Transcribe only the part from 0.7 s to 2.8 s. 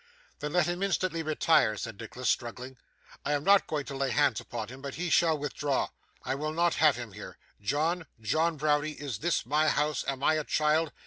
instantly retire,' said Nicholas, struggling.